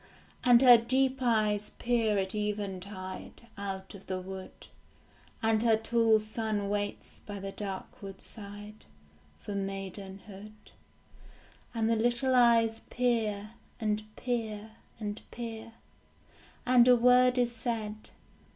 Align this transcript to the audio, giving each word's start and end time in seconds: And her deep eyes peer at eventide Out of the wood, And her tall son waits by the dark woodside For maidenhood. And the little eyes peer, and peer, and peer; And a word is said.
And 0.43 0.63
her 0.63 0.77
deep 0.79 1.19
eyes 1.21 1.73
peer 1.77 2.17
at 2.17 2.33
eventide 2.33 3.45
Out 3.55 3.93
of 3.93 4.07
the 4.07 4.19
wood, 4.19 4.65
And 5.43 5.61
her 5.61 5.77
tall 5.77 6.19
son 6.19 6.69
waits 6.69 7.19
by 7.27 7.37
the 7.39 7.51
dark 7.51 8.01
woodside 8.01 8.85
For 9.41 9.53
maidenhood. 9.53 10.55
And 11.75 11.87
the 11.87 11.95
little 11.95 12.33
eyes 12.33 12.81
peer, 12.89 13.51
and 13.79 14.01
peer, 14.15 14.71
and 14.99 15.21
peer; 15.29 15.73
And 16.65 16.87
a 16.87 16.95
word 16.95 17.37
is 17.37 17.55
said. 17.55 18.09